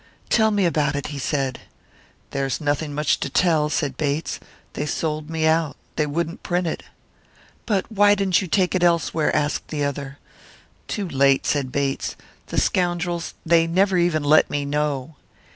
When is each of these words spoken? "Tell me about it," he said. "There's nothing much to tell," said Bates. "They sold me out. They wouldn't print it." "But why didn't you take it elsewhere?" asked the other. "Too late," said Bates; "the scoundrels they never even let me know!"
"Tell 0.29 0.49
me 0.49 0.65
about 0.65 0.95
it," 0.95 1.07
he 1.13 1.19
said. 1.19 1.59
"There's 2.31 2.59
nothing 2.59 2.91
much 2.95 3.19
to 3.19 3.29
tell," 3.29 3.69
said 3.69 3.97
Bates. 3.97 4.39
"They 4.73 4.87
sold 4.87 5.29
me 5.29 5.45
out. 5.45 5.77
They 5.95 6.07
wouldn't 6.07 6.41
print 6.41 6.65
it." 6.65 6.81
"But 7.67 7.85
why 7.91 8.15
didn't 8.15 8.41
you 8.41 8.47
take 8.47 8.73
it 8.73 8.81
elsewhere?" 8.81 9.29
asked 9.35 9.67
the 9.67 9.83
other. 9.83 10.17
"Too 10.87 11.07
late," 11.07 11.45
said 11.45 11.71
Bates; 11.71 12.15
"the 12.47 12.57
scoundrels 12.59 13.35
they 13.45 13.67
never 13.67 13.95
even 13.95 14.23
let 14.23 14.49
me 14.49 14.65
know!" 14.65 15.17